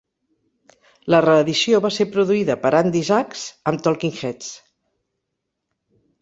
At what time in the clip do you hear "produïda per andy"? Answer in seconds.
2.15-3.03